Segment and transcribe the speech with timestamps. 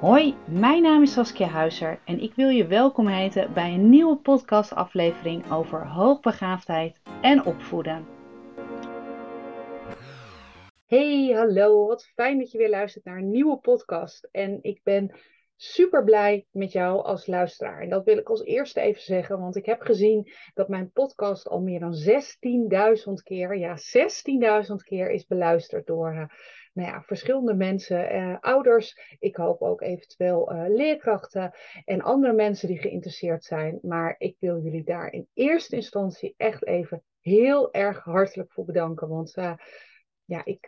[0.00, 4.16] Hoi, mijn naam is Saskia Huizer en ik wil je welkom heten bij een nieuwe
[4.16, 8.06] podcastaflevering over hoogbegaafdheid en opvoeden.
[10.86, 14.28] Hey, hallo, wat fijn dat je weer luistert naar een nieuwe podcast.
[14.30, 15.18] En ik ben
[15.56, 17.80] super blij met jou als luisteraar.
[17.80, 21.48] En dat wil ik als eerste even zeggen, want ik heb gezien dat mijn podcast
[21.48, 23.76] al meer dan 16.000 keer, ja,
[24.68, 26.24] 16.000 keer is beluisterd door uh,
[26.72, 29.16] nou ja, verschillende mensen, uh, ouders.
[29.18, 33.78] Ik hoop ook eventueel uh, leerkrachten en andere mensen die geïnteresseerd zijn.
[33.82, 39.08] Maar ik wil jullie daar in eerste instantie echt even heel erg hartelijk voor bedanken.
[39.08, 39.34] Want
[40.24, 40.66] ja, ik,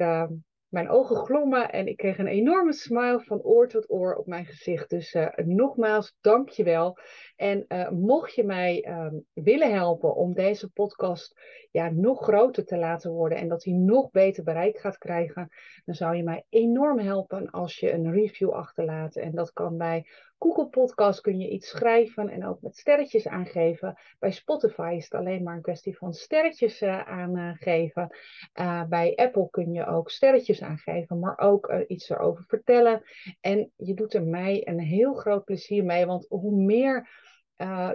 [0.73, 4.47] mijn ogen glommen en ik kreeg een enorme smile van oor tot oor op mijn
[4.47, 4.91] gezicht.
[4.91, 6.99] Dus uh, nogmaals, dank je wel.
[7.37, 11.41] En uh, mocht je mij um, willen helpen om deze podcast
[11.71, 15.49] ja, nog groter te laten worden en dat hij nog beter bereik gaat krijgen,
[15.85, 19.17] dan zou je mij enorm helpen als je een review achterlaat.
[19.17, 20.07] En dat kan bij
[20.43, 23.99] Google Podcast kun je iets schrijven en ook met sterretjes aangeven.
[24.19, 28.17] Bij Spotify is het alleen maar een kwestie van sterretjes uh, aangeven.
[28.61, 33.03] Uh, bij Apple kun je ook sterretjes aangeven, maar ook uh, iets erover vertellen.
[33.41, 37.21] En je doet er mij een heel groot plezier mee, want hoe meer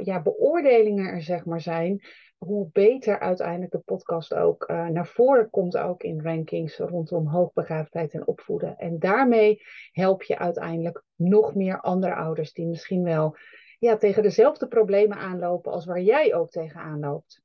[0.04, 2.02] ja, beoordelingen er zeg maar zijn,
[2.38, 8.14] hoe beter uiteindelijk de podcast ook uh, naar voren komt, ook in rankings rondom hoogbegaafdheid
[8.14, 8.78] en opvoeden.
[8.78, 13.38] En daarmee help je uiteindelijk nog meer andere ouders die misschien wel
[13.80, 17.42] ja, tegen dezelfde problemen aanlopen als waar jij ook tegen aanloopt.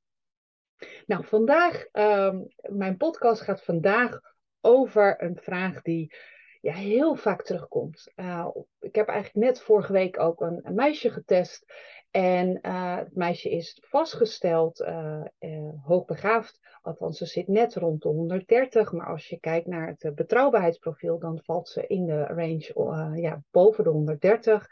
[1.07, 4.21] Nou, vandaag, um, mijn podcast gaat vandaag
[4.61, 6.15] over een vraag die
[6.61, 8.13] ja, heel vaak terugkomt.
[8.17, 8.49] Uh,
[8.81, 11.73] ik heb eigenlijk net vorige week ook een meisje getest.
[12.13, 16.61] En uh, het meisje is vastgesteld uh, uh, hoogbegaafd.
[16.83, 18.93] Althans, ze zit net rond de 130.
[18.93, 23.85] Maar als je kijkt naar het betrouwbaarheidsprofiel, dan valt ze in de range ja, boven
[23.85, 24.69] de 130.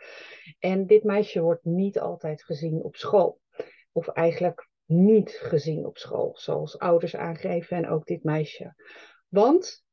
[0.59, 3.41] En dit meisje wordt niet altijd gezien op school.
[3.93, 8.75] Of eigenlijk niet gezien op school, zoals ouders aangeven en ook dit meisje.
[9.29, 9.85] Want,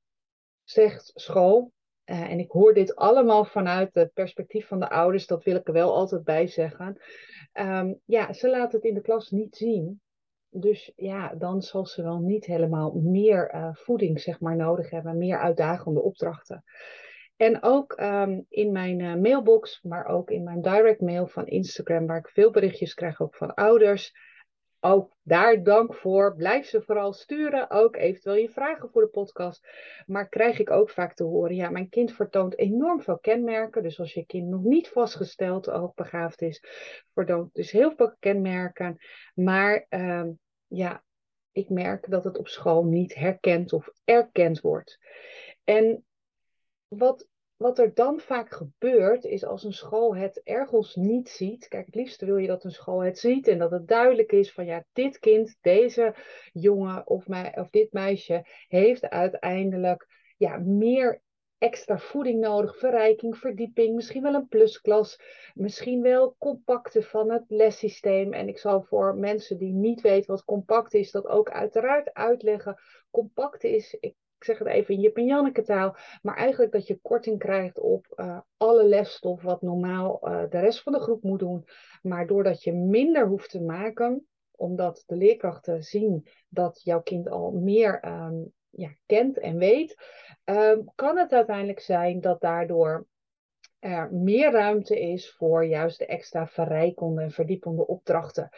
[0.63, 1.72] zegt school,
[2.09, 5.68] uh, en ik hoor dit allemaal vanuit het perspectief van de ouders, dat wil ik
[5.68, 7.01] er wel altijd bij zeggen.
[7.53, 10.01] Um, ja, ze laten het in de klas niet zien.
[10.50, 15.18] Dus ja, dan zal ze wel niet helemaal meer uh, voeding zeg maar, nodig hebben,
[15.18, 16.63] meer uitdagende opdrachten.
[17.35, 22.07] En ook um, in mijn uh, mailbox, maar ook in mijn direct mail van Instagram,
[22.07, 24.13] waar ik veel berichtjes krijg ook van ouders,
[24.79, 26.35] ook daar dank voor.
[26.35, 27.69] Blijf ze vooral sturen.
[27.69, 29.67] Ook eventueel je vragen voor de podcast.
[30.05, 31.55] Maar krijg ik ook vaak te horen.
[31.55, 33.83] Ja, mijn kind vertoont enorm veel kenmerken.
[33.83, 36.63] Dus als je kind nog niet vastgesteld hoogbegaafd is,
[37.13, 38.97] vertoont dus heel veel kenmerken.
[39.33, 40.27] Maar uh,
[40.67, 41.03] ja,
[41.51, 44.99] ik merk dat het op school niet herkend of erkend wordt.
[45.63, 46.05] En
[46.88, 47.27] wat
[47.57, 51.68] wat er dan vaak gebeurt, is als een school het ergens niet ziet.
[51.68, 54.51] Kijk, het liefste wil je dat een school het ziet en dat het duidelijk is
[54.51, 56.16] van ja, dit kind, deze
[56.53, 60.07] jongen of, mij, of dit meisje heeft uiteindelijk
[60.38, 61.22] ja, meer
[61.57, 65.19] extra voeding nodig, verrijking, verdieping, misschien wel een plusklas,
[65.53, 68.34] misschien wel compacte van het lessysteem.
[68.34, 72.79] En ik zal voor mensen die niet weten wat compact is, dat ook uiteraard uitleggen.
[73.12, 76.88] Compact is, ik ik zeg het even in Jip en Janneke taal, maar eigenlijk dat
[76.88, 81.24] je korting krijgt op uh, alle lesstof wat normaal uh, de rest van de groep
[81.24, 81.68] moet doen.
[82.02, 87.52] Maar doordat je minder hoeft te maken, omdat de leerkrachten zien dat jouw kind al
[87.52, 89.96] meer um, ja, kent en weet,
[90.46, 93.08] um, kan het uiteindelijk zijn dat daardoor
[93.79, 98.49] er meer ruimte is voor juist de extra verrijkende en verdiepende opdrachten.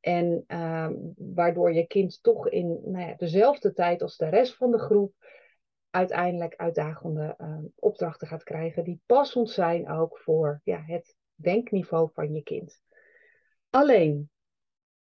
[0.00, 4.70] En uh, waardoor je kind toch in nou ja, dezelfde tijd als de rest van
[4.70, 5.14] de groep
[5.90, 12.32] uiteindelijk uitdagende uh, opdrachten gaat krijgen die passend zijn ook voor ja, het denkniveau van
[12.32, 12.80] je kind.
[13.70, 14.30] Alleen,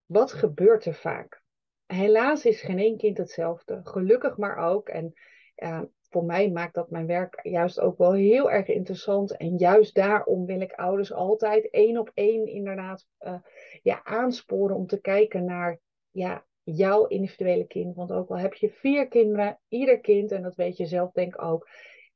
[0.06, 1.44] wat gebeurt er vaak?
[1.86, 3.82] Helaas is geen één kind hetzelfde.
[3.84, 4.90] Gelukkig maar ook.
[4.90, 5.14] En
[5.56, 5.82] uh,
[6.14, 9.38] voor mij maakt dat mijn werk juist ook wel heel erg interessant.
[9.38, 13.36] En juist daarom wil ik ouders altijd één op één inderdaad uh,
[13.82, 15.80] ja, aansporen om te kijken naar
[16.12, 17.96] ja, jouw individuele kind.
[17.96, 21.34] Want ook al heb je vier kinderen, ieder kind, en dat weet je zelf denk
[21.34, 21.70] ik ook,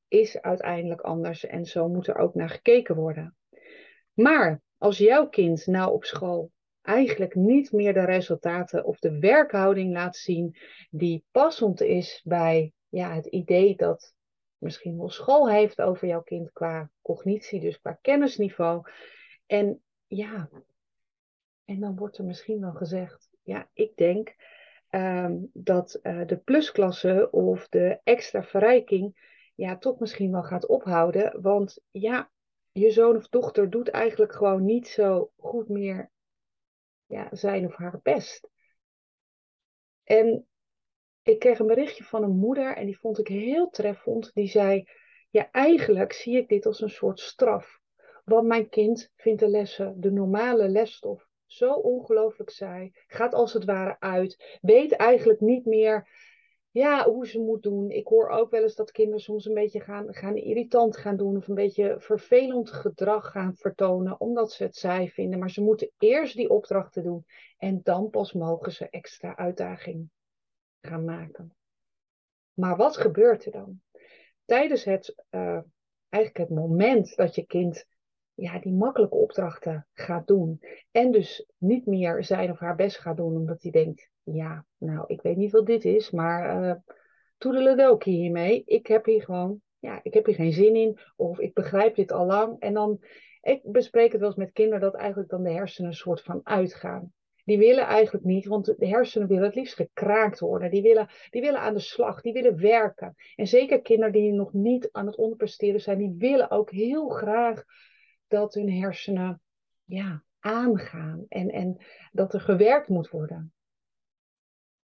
[0.07, 1.45] is uiteindelijk anders.
[1.45, 3.35] En zo moet er ook naar gekeken worden.
[4.13, 6.51] Maar als jouw kind nou op school
[6.81, 10.55] eigenlijk niet meer de resultaten of de werkhouding laat zien
[10.89, 14.15] die passend is bij ja, het idee dat
[14.57, 18.89] misschien wel school heeft over jouw kind qua cognitie, dus qua kennisniveau.
[19.45, 20.49] En ja,
[21.65, 24.35] en dan wordt er misschien wel gezegd, ja, ik denk
[24.89, 31.41] um, dat uh, de plusklasse of de extra verrijking ja, toch misschien wel gaat ophouden.
[31.41, 32.31] Want ja,
[32.71, 36.11] je zoon of dochter doet eigenlijk gewoon niet zo goed meer
[37.05, 38.49] ja, zijn of haar best.
[40.03, 40.47] En
[41.27, 44.31] ik kreeg een berichtje van een moeder en die vond ik heel treffend.
[44.33, 44.89] Die zei:
[45.29, 47.79] Ja, eigenlijk zie ik dit als een soort straf.
[48.25, 52.91] Want mijn kind vindt de lessen, de normale lesstof, zo ongelooflijk saai.
[53.07, 54.57] Gaat als het ware uit.
[54.61, 56.09] Weet eigenlijk niet meer
[56.71, 57.89] ja, hoe ze moet doen.
[57.89, 61.37] Ik hoor ook wel eens dat kinderen soms een beetje gaan, gaan irritant gaan doen.
[61.37, 64.19] Of een beetje vervelend gedrag gaan vertonen.
[64.19, 65.39] Omdat ze het saai vinden.
[65.39, 67.25] Maar ze moeten eerst die opdrachten doen.
[67.57, 70.09] En dan pas mogen ze extra uitdaging
[70.81, 71.55] gaan maken.
[72.53, 73.81] Maar wat gebeurt er dan?
[74.45, 75.59] Tijdens het, uh,
[76.09, 77.85] eigenlijk het moment dat je kind
[78.33, 80.59] ja, die makkelijke opdrachten gaat doen.
[80.91, 85.03] En dus niet meer zijn of haar best gaat doen, omdat hij denkt: ja, nou,
[85.07, 86.75] ik weet niet wat dit is, maar uh,
[87.37, 88.63] toedeledokie hiermee.
[88.65, 90.99] Ik heb hier gewoon, ja, ik heb hier geen zin in.
[91.15, 92.59] Of ik begrijp dit al lang.
[92.59, 92.99] En dan,
[93.41, 96.39] ik bespreek het wel eens met kinderen dat eigenlijk dan de hersenen een soort van
[96.43, 97.13] uitgaan.
[97.47, 100.71] Die willen eigenlijk niet, want de hersenen willen het liefst gekraakt worden.
[100.71, 103.15] Die willen, die willen aan de slag, die willen werken.
[103.35, 107.63] En zeker kinderen die nog niet aan het onderpresteren zijn, die willen ook heel graag
[108.27, 109.41] dat hun hersenen
[109.83, 111.77] ja, aangaan en, en
[112.11, 113.53] dat er gewerkt moet worden.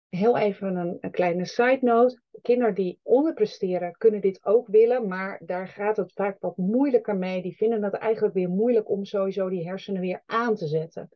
[0.09, 2.21] Heel even een, een, kleine side note.
[2.43, 7.43] Kinderen die onderpresteren kunnen dit ook willen, maar daar gaat het vaak wat moeilijker mee.
[7.43, 11.09] Die vinden het eigenlijk weer moeilijk om sowieso die hersenen weer aan te zetten.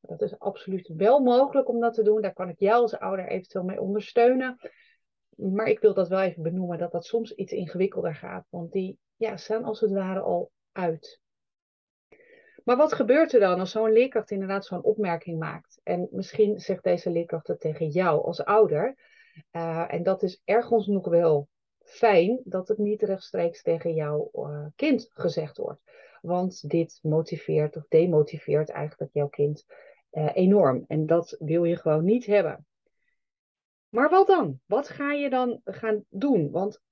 [0.00, 2.22] Dat is absoluut wel mogelijk om dat te doen.
[2.22, 4.58] Daar kan ik jou als ouder eventueel mee ondersteunen.
[5.36, 8.46] Maar ik wil dat wel even benoemen, dat dat soms iets ingewikkelder gaat.
[8.48, 11.20] Want die ja, staan als het ware al uit.
[12.64, 15.80] Maar wat gebeurt er dan als zo'n leerkracht inderdaad zo'n opmerking maakt?
[15.82, 18.96] En misschien zegt deze leerkracht het tegen jou als ouder.
[19.52, 21.48] Uh, en dat is ergens nog wel
[21.78, 25.80] fijn dat het niet rechtstreeks tegen jouw uh, kind gezegd wordt.
[26.20, 29.64] Want dit motiveert of demotiveert eigenlijk jouw kind
[30.12, 30.84] uh, enorm.
[30.88, 32.66] En dat wil je gewoon niet hebben.
[33.88, 34.60] Maar wat dan?
[34.66, 36.50] Wat ga je dan gaan doen?
[36.50, 36.82] Want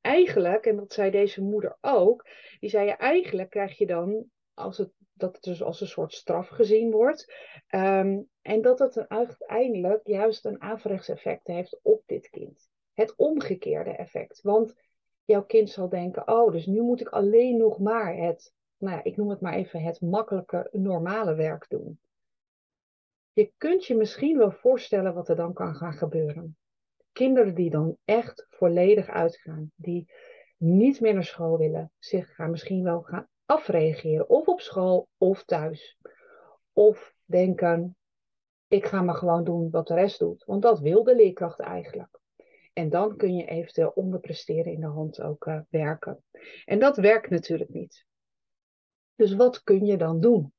[0.00, 2.26] eigenlijk, en dat zei deze moeder ook,
[2.60, 4.24] die zei je eigenlijk krijg je dan
[4.54, 7.32] als het dat het dus als een soort straf gezien wordt.
[7.70, 12.68] Um, en dat het uiteindelijk juist een averechts effect heeft op dit kind.
[12.94, 14.40] Het omgekeerde effect.
[14.42, 14.74] Want
[15.24, 19.04] jouw kind zal denken, oh, dus nu moet ik alleen nog maar het, nou ja,
[19.04, 21.98] ik noem het maar even het makkelijke, normale werk doen.
[23.36, 26.56] Je kunt je misschien wel voorstellen wat er dan kan gaan gebeuren.
[27.12, 30.12] Kinderen die dan echt volledig uitgaan, die
[30.56, 35.44] niet meer naar school willen, zich gaan misschien wel gaan afreageren, of op school of
[35.44, 35.98] thuis.
[36.72, 37.96] Of denken,
[38.68, 42.18] ik ga maar gewoon doen wat de rest doet, want dat wil de leerkracht eigenlijk.
[42.72, 46.24] En dan kun je eventueel onderpresteren in de hand ook uh, werken.
[46.64, 48.06] En dat werkt natuurlijk niet.
[49.14, 50.54] Dus wat kun je dan doen?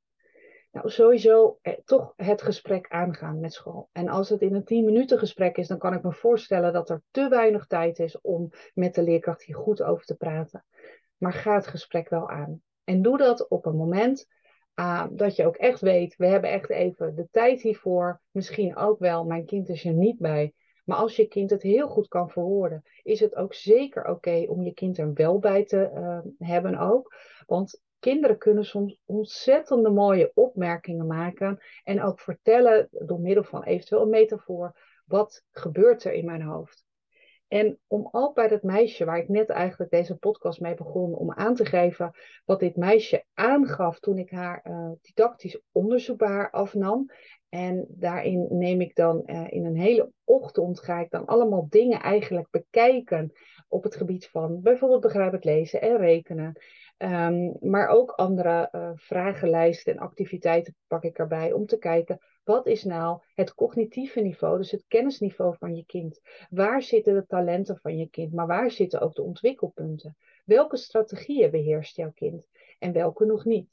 [0.77, 3.89] Nou, sowieso eh, toch het gesprek aangaan met school.
[3.91, 6.89] En als het in een 10 minuten gesprek is, dan kan ik me voorstellen dat
[6.89, 10.65] er te weinig tijd is om met de leerkracht hier goed over te praten.
[11.17, 12.61] Maar ga het gesprek wel aan.
[12.83, 14.27] En doe dat op een moment
[14.75, 18.21] uh, dat je ook echt weet, we hebben echt even de tijd hiervoor.
[18.31, 20.53] Misschien ook wel, mijn kind is er niet bij.
[20.85, 24.63] Maar als je kind het heel goed kan verwoorden, is het ook zeker oké om
[24.63, 27.15] je kind er wel bij te uh, hebben ook.
[27.45, 34.01] Want kinderen kunnen soms ontzettende mooie opmerkingen maken en ook vertellen door middel van eventueel
[34.01, 36.85] een metafoor, wat gebeurt er in mijn hoofd?
[37.47, 41.31] En om ook bij dat meisje, waar ik net eigenlijk deze podcast mee begon, om
[41.33, 42.11] aan te geven
[42.45, 47.11] wat dit meisje aangaf toen ik haar uh, didactisch onderzoek bij haar afnam.
[47.49, 52.01] En daarin neem ik dan uh, in een hele ochtend, ga ik dan allemaal dingen
[52.01, 53.31] eigenlijk bekijken
[53.67, 56.61] op het gebied van bijvoorbeeld begrijpend lezen en rekenen.
[56.97, 62.67] Um, maar ook andere uh, vragenlijsten en activiteiten pak ik erbij om te kijken wat
[62.67, 66.21] is nou het cognitieve niveau, dus het kennisniveau van je kind?
[66.49, 70.17] Waar zitten de talenten van je kind, maar waar zitten ook de ontwikkelpunten?
[70.45, 72.47] Welke strategieën beheerst jouw kind
[72.79, 73.69] en welke nog niet?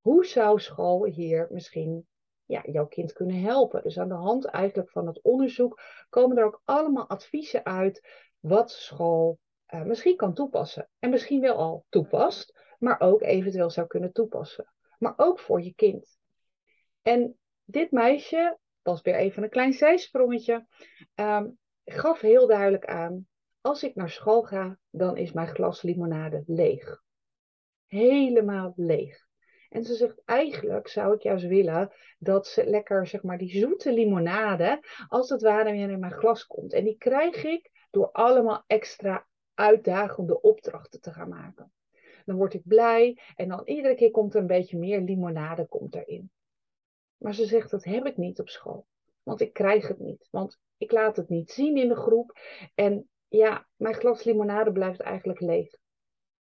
[0.00, 2.06] Hoe zou school hier misschien
[2.44, 3.82] ja, jouw kind kunnen helpen?
[3.82, 8.08] Dus aan de hand eigenlijk van het onderzoek komen er ook allemaal adviezen uit
[8.40, 9.38] wat school
[9.74, 10.88] uh, misschien kan toepassen.
[10.98, 14.72] En misschien wel al toepast, maar ook eventueel zou kunnen toepassen.
[14.98, 16.18] Maar ook voor je kind.
[17.02, 20.66] En dit meisje, was weer even een klein zijsprongetje,
[21.14, 23.26] um, gaf heel duidelijk aan:
[23.60, 27.02] als ik naar school ga, dan is mijn glas limonade leeg.
[27.86, 29.24] Helemaal leeg.
[29.68, 33.92] En ze zegt, eigenlijk zou ik juist willen dat ze lekker, zeg maar, die zoete
[33.92, 36.72] limonade, als het ware weer in mijn glas komt.
[36.72, 41.72] En die krijg ik door allemaal extra uitdagende opdrachten te gaan maken.
[42.26, 43.20] Dan word ik blij.
[43.34, 46.30] En dan iedere keer komt er een beetje meer limonade komt erin.
[47.16, 48.86] Maar ze zegt, dat heb ik niet op school.
[49.22, 50.28] Want ik krijg het niet.
[50.30, 52.38] Want ik laat het niet zien in de groep.
[52.74, 55.76] En ja, mijn glas limonade blijft eigenlijk leeg.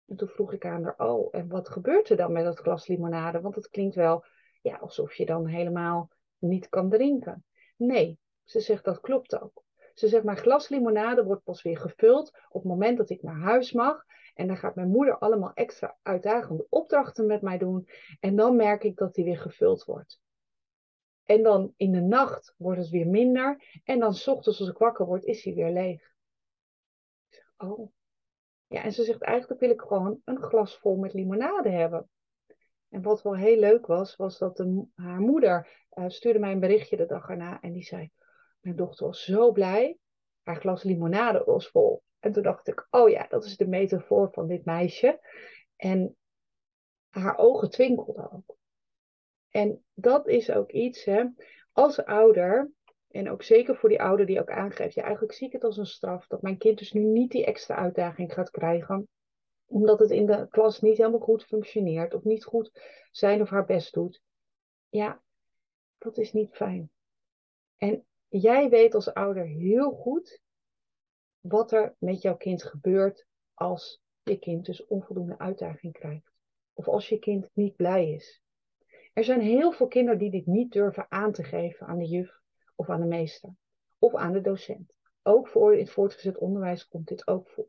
[0.07, 2.87] En toen vroeg ik aan haar, oh, en wat gebeurt er dan met dat glas
[2.87, 3.41] limonade?
[3.41, 4.25] Want het klinkt wel
[4.63, 7.45] ja, alsof je dan helemaal niet kan drinken.
[7.77, 9.63] Nee, ze zegt dat klopt ook.
[9.95, 13.41] Ze zegt, mijn glas limonade wordt pas weer gevuld op het moment dat ik naar
[13.41, 14.05] huis mag.
[14.35, 17.89] En dan gaat mijn moeder allemaal extra uitdagende opdrachten met mij doen.
[18.21, 20.21] En dan merk ik dat die weer gevuld wordt.
[21.25, 23.81] En dan in de nacht wordt het weer minder.
[23.85, 26.03] En dan s ochtends als ik wakker word, is hij weer leeg.
[27.29, 27.93] Ik zeg, oh.
[28.67, 32.09] Ja, en ze zegt, eigenlijk wil ik gewoon een glas vol met limonade hebben.
[32.89, 36.97] En wat wel heel leuk was, was dat haar moeder uh, stuurde mij een berichtje
[36.97, 37.61] de dag erna.
[37.61, 38.11] En die zei,
[38.61, 39.99] mijn dochter was zo blij.
[40.45, 42.03] Haar glas limonade was vol.
[42.19, 45.21] En toen dacht ik, oh ja, dat is de metafoor van dit meisje.
[45.77, 46.17] En
[47.11, 48.57] haar ogen twinkelden ook.
[49.49, 51.25] En dat is ook iets, hè,
[51.73, 52.71] als ouder,
[53.11, 55.77] en ook zeker voor die ouder die ook aangeeft, ja, eigenlijk zie ik het als
[55.77, 59.09] een straf dat mijn kind dus nu niet die extra uitdaging gaat krijgen,
[59.67, 62.71] omdat het in de klas niet helemaal goed functioneert of niet goed
[63.11, 64.21] zijn of haar best doet.
[64.89, 65.23] Ja,
[65.99, 66.91] dat is niet fijn.
[67.77, 68.07] En
[68.41, 70.41] jij weet als ouder heel goed
[71.41, 76.33] wat er met jouw kind gebeurt als je kind dus onvoldoende uitdaging krijgt.
[76.73, 78.43] Of als je kind niet blij is.
[79.13, 82.41] Er zijn heel veel kinderen die dit niet durven aan te geven aan de juf
[82.75, 83.55] of aan de meester
[83.99, 84.93] of aan de docent.
[85.23, 87.69] Ook voor in het voortgezet onderwijs komt dit ook voor.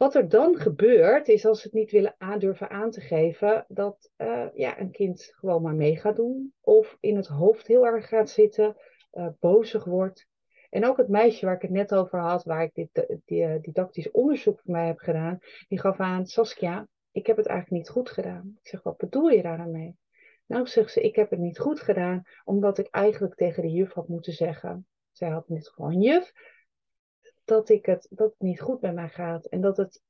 [0.00, 4.10] Wat er dan gebeurt, is als ze het niet willen aandurven aan te geven, dat
[4.18, 6.52] uh, ja, een kind gewoon maar mee gaat doen.
[6.60, 8.76] Of in het hoofd heel erg gaat zitten,
[9.12, 10.26] uh, bozig wordt.
[10.70, 14.10] En ook het meisje waar ik het net over had, waar ik dit uh, didactisch
[14.10, 15.38] onderzoek voor mij heb gedaan,
[15.68, 18.56] die gaf aan, Saskia, ik heb het eigenlijk niet goed gedaan.
[18.62, 19.96] Ik zeg, wat bedoel je daar aan mee?
[20.46, 23.92] Nou, zegt ze, ik heb het niet goed gedaan, omdat ik eigenlijk tegen de juf
[23.92, 24.86] had moeten zeggen.
[25.12, 26.32] Zij had niet gewoon juf,
[27.50, 30.02] dat, ik het, dat het niet goed met mij gaat en dat het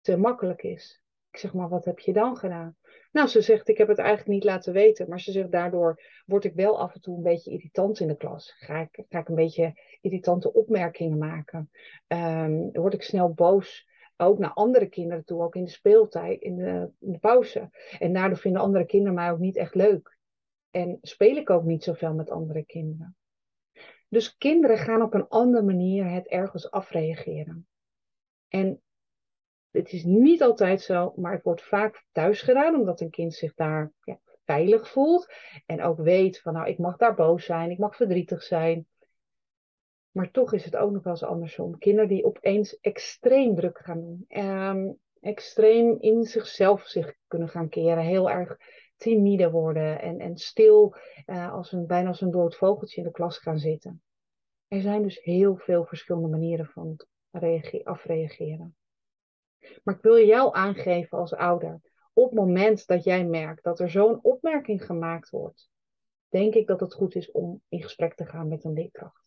[0.00, 1.02] te makkelijk is.
[1.30, 2.76] Ik zeg maar, wat heb je dan gedaan?
[3.12, 5.08] Nou, ze zegt, ik heb het eigenlijk niet laten weten.
[5.08, 8.16] Maar ze zegt, daardoor word ik wel af en toe een beetje irritant in de
[8.16, 8.52] klas.
[8.58, 11.70] Ga ik, ga ik een beetje irritante opmerkingen maken?
[12.08, 13.88] Um, word ik snel boos?
[14.16, 17.70] Ook naar andere kinderen toe, ook in de speeltijd, in de, in de pauze.
[17.98, 20.18] En daardoor vinden andere kinderen mij ook niet echt leuk.
[20.70, 23.16] En speel ik ook niet zoveel met andere kinderen.
[24.10, 27.66] Dus kinderen gaan op een andere manier het ergens afreageren.
[28.48, 28.82] En
[29.70, 33.54] het is niet altijd zo, maar het wordt vaak thuis gedaan, omdat een kind zich
[33.54, 35.32] daar ja, veilig voelt.
[35.66, 38.86] En ook weet van, nou, ik mag daar boos zijn, ik mag verdrietig zijn.
[40.10, 41.78] Maar toch is het ook nog wel eens andersom.
[41.78, 44.24] Kinderen die opeens extreem druk gaan doen.
[44.44, 48.04] Um, extreem in zichzelf zich kunnen gaan keren.
[48.04, 48.56] Heel erg
[49.00, 50.94] timide worden en, en stil,
[51.26, 54.02] uh, als een, bijna als een dood vogeltje in de klas gaan zitten.
[54.68, 57.00] Er zijn dus heel veel verschillende manieren van
[57.84, 58.76] afreageren.
[59.82, 61.80] Maar ik wil jou aangeven als ouder,
[62.12, 65.70] op het moment dat jij merkt dat er zo'n opmerking gemaakt wordt,
[66.28, 69.24] denk ik dat het goed is om in gesprek te gaan met een leerkracht.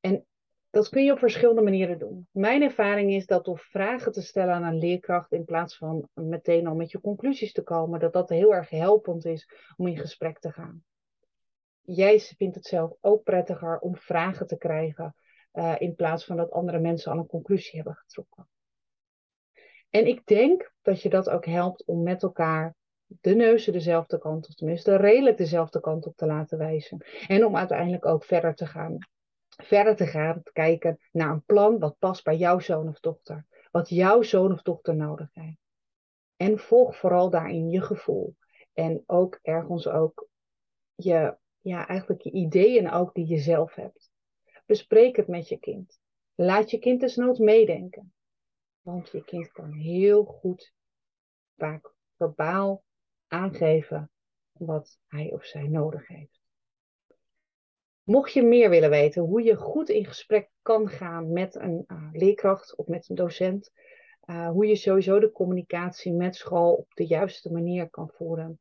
[0.00, 0.26] En
[0.70, 2.28] dat kun je op verschillende manieren doen.
[2.30, 6.66] Mijn ervaring is dat door vragen te stellen aan een leerkracht in plaats van meteen
[6.66, 10.38] al met je conclusies te komen, dat dat heel erg helpend is om in gesprek
[10.38, 10.84] te gaan.
[11.80, 15.14] Jij vindt het zelf ook prettiger om vragen te krijgen
[15.52, 18.48] uh, in plaats van dat andere mensen al een conclusie hebben getrokken.
[19.90, 22.74] En ik denk dat je dat ook helpt om met elkaar
[23.06, 27.04] de neuzen dezelfde kant op, tenminste redelijk dezelfde kant op te laten wijzen.
[27.26, 28.98] En om uiteindelijk ook verder te gaan
[29.62, 33.46] verder te gaan kijken naar een plan wat past bij jouw zoon of dochter.
[33.70, 35.60] Wat jouw zoon of dochter nodig heeft.
[36.36, 38.36] En volg vooral daarin je gevoel.
[38.72, 40.28] En ook ergens ook
[40.94, 44.10] je, ja, eigenlijk je ideeën ook die je zelf hebt.
[44.66, 46.00] Bespreek het met je kind.
[46.34, 48.12] Laat je kind desnoods meedenken.
[48.80, 50.74] Want je kind kan heel goed
[51.56, 52.84] vaak verbaal
[53.26, 54.10] aangeven
[54.52, 56.39] wat hij of zij nodig heeft.
[58.10, 62.08] Mocht je meer willen weten hoe je goed in gesprek kan gaan met een uh,
[62.12, 63.72] leerkracht of met een docent,
[64.24, 68.60] uh, hoe je sowieso de communicatie met school op de juiste manier kan voeren,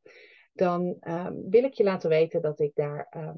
[0.53, 3.37] dan uh, wil ik je laten weten dat ik daar ehm,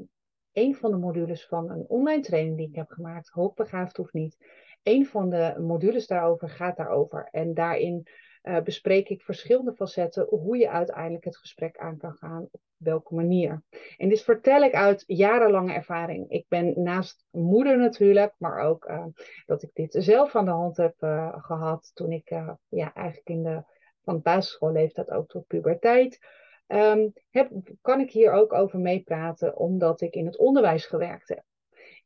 [0.51, 4.37] een van de modules van een online training die ik heb gemaakt, hoogbegaafd of niet,
[4.83, 7.27] een van de modules daarover gaat daarover.
[7.31, 8.07] En daarin
[8.43, 13.13] uh, bespreek ik verschillende facetten hoe je uiteindelijk het gesprek aan kan gaan, op welke
[13.13, 13.63] manier.
[13.97, 16.29] En dit vertel ik uit jarenlange ervaring.
[16.29, 19.05] Ik ben naast moeder natuurlijk, maar ook uh,
[19.45, 22.29] dat ik dit zelf aan de hand heb uh, gehad toen ik
[22.69, 23.63] ja, eigenlijk in de
[24.03, 26.19] van basisschoolleeftijd ook tot puberteit.
[26.67, 31.43] Um, heb, kan ik hier ook over meepraten, omdat ik in het onderwijs gewerkt heb.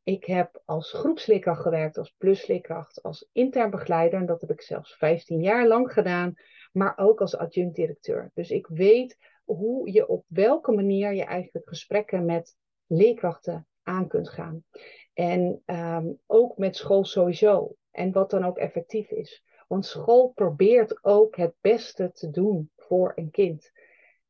[0.06, 4.20] Ik heb als groepsleerkracht gewerkt, als plusleerkracht, als intern begeleider.
[4.20, 6.34] En dat heb ik zelfs 15 jaar lang gedaan.
[6.72, 8.30] Maar ook als adjunct-directeur.
[8.34, 14.28] Dus ik weet hoe je op welke manier je eigenlijk gesprekken met leerkrachten aan kunt
[14.28, 14.64] gaan.
[15.12, 17.76] En um, ook met school sowieso.
[17.90, 19.44] En wat dan ook effectief is.
[19.68, 23.72] Want school probeert ook het beste te doen voor een kind.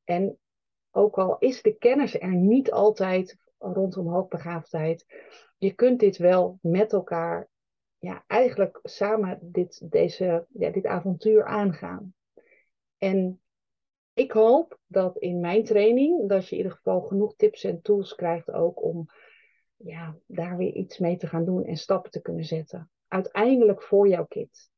[0.05, 0.39] En
[0.91, 3.39] ook al is de kennis er niet altijd
[3.73, 5.07] rondom hoogbegaafdheid,
[5.59, 7.49] je kunt dit wel met elkaar,
[7.99, 12.15] ja, eigenlijk samen dit, deze, ja, dit avontuur aangaan.
[12.99, 13.41] En
[14.13, 18.15] ik hoop dat in mijn training, dat je in ieder geval genoeg tips en tools
[18.15, 19.07] krijgt ook om
[19.77, 22.91] ja, daar weer iets mee te gaan doen en stappen te kunnen zetten.
[23.09, 24.71] Uiteindelijk voor jouw kind.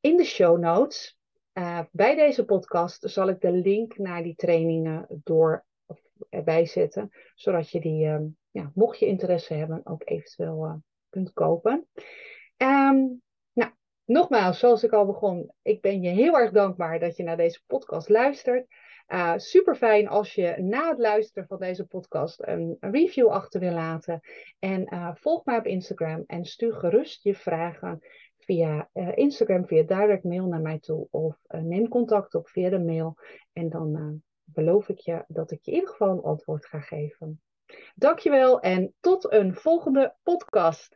[0.00, 1.18] In de show notes
[1.54, 5.64] uh, bij deze podcast zal ik de link naar die trainingen door
[6.28, 10.74] erbij zetten, zodat je die, uh, ja, mocht je interesse hebben, ook eventueel uh,
[11.08, 11.88] kunt kopen.
[12.56, 13.22] Um,
[13.52, 13.70] nou,
[14.04, 17.62] nogmaals, zoals ik al begon, ik ben je heel erg dankbaar dat je naar deze
[17.66, 18.66] podcast luistert.
[19.08, 23.72] Uh, super fijn als je na het luisteren van deze podcast een, review achter wil
[23.72, 24.20] laten.
[24.58, 27.98] En uh, volg mij op Instagram en stuur gerust je vragen
[28.38, 31.06] via Instagram, via direct mail naar mij toe.
[31.10, 33.16] Of neem contact op via de mail.
[33.52, 34.22] En dan
[34.52, 37.40] beloof ik je dat ik je in ieder geval een antwoord ga geven.
[37.94, 40.88] Dankjewel en tot een volgende podcast.